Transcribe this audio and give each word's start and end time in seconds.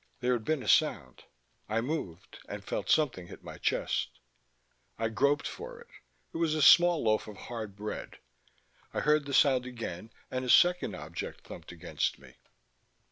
There 0.19 0.33
had 0.33 0.43
been 0.43 0.63
a 0.63 0.67
sound. 0.67 1.25
I 1.69 1.79
moved, 1.79 2.39
and 2.49 2.63
felt 2.63 2.89
something 2.89 3.27
hit 3.27 3.43
my 3.43 3.59
chest. 3.59 4.09
I 4.97 5.09
groped 5.09 5.45
for 5.47 5.79
it; 5.79 5.89
it 6.33 6.37
was 6.37 6.55
a 6.55 6.61
small 6.63 7.03
loaf 7.03 7.27
of 7.27 7.37
hard 7.37 7.75
bread. 7.75 8.17
I 8.95 9.01
heard 9.01 9.25
the 9.27 9.33
sound 9.35 9.67
again 9.67 10.09
and 10.31 10.43
a 10.43 10.49
second 10.49 10.95
object 10.95 11.41
thumped 11.41 11.71
against 11.71 12.17
me. 12.17 12.33